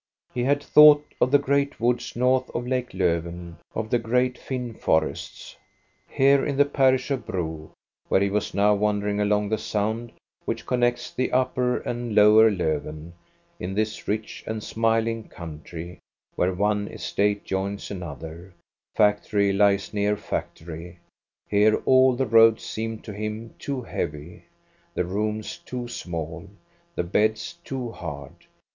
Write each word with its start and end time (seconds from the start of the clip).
He 0.33 0.43
had 0.45 0.63
thought 0.63 1.05
of 1.21 1.29
the 1.29 1.37
great 1.37 1.79
woods 1.79 2.15
north 2.15 2.49
of 2.55 2.65
lake 2.65 2.89
Lofven, 2.91 3.57
of 3.75 3.91
the 3.91 3.99
great 3.99 4.35
Finn 4.35 4.73
forests. 4.73 5.55
Here 6.09 6.43
in 6.43 6.57
the 6.57 6.65
parish 6.65 7.11
of 7.11 7.23
Bro, 7.27 7.69
where 8.07 8.19
he 8.21 8.31
was 8.31 8.55
now 8.55 8.73
wandering 8.73 9.19
along 9.21 9.49
the 9.49 9.59
sound 9.59 10.11
which 10.43 10.65
connects 10.65 11.13
the 11.13 11.31
upper 11.31 11.77
and 11.77 12.15
lower 12.15 12.49
Lofven,— 12.49 13.13
in 13.59 13.75
this 13.75 14.07
rich 14.07 14.43
and 14.47 14.63
smiling 14.63 15.25
country, 15.25 15.99
where 16.35 16.51
one 16.51 16.87
estate 16.87 17.43
joins 17.45 17.91
another, 17.91 18.55
factory 18.95 19.53
lies 19.53 19.93
near 19.93 20.17
fac 20.17 20.55
tory,— 20.55 20.97
here 21.51 21.75
all 21.85 22.15
the 22.15 22.25
roads 22.25 22.63
seemed 22.63 23.03
to 23.03 23.13
him 23.13 23.53
too 23.59 23.83
heavy, 23.83 24.45
the 24.95 25.05
rooms 25.05 25.59
too 25.59 25.87
small, 25.87 26.49
the 26.95 27.03
beds 27.03 27.59
too 27.63 27.91
hard. 27.91 28.33